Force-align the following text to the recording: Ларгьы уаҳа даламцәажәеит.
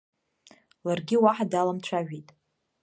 Ларгьы 0.85 1.17
уаҳа 1.23 1.45
даламцәажәеит. 1.51 2.29